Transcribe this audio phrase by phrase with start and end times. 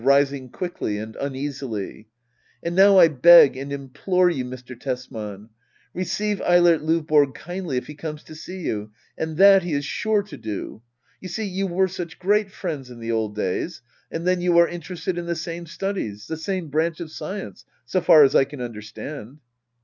[0.03, 2.07] [Rising quickly and uneasily.]
[2.63, 4.75] And now I beg and implore you, Mr.
[4.75, 5.49] Tesman—
[5.93, 8.91] receive Eilert Lovborg kindly if he comes to you!
[9.15, 10.81] And that he is sure to do.
[11.19, 13.83] You see you were such great friends in the old days.
[14.09, 18.01] And then you are interested in the same studies— the same branch of science— so
[18.01, 19.37] far as I can understand.